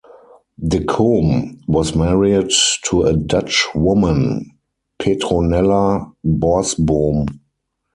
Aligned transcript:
De 0.59 0.83
Kom 0.83 1.59
was 1.67 1.95
married 1.95 2.49
to 2.85 3.03
a 3.03 3.13
Dutch 3.15 3.67
woman, 3.75 4.49
Petronella 4.99 6.11
Borsboom. 6.25 7.27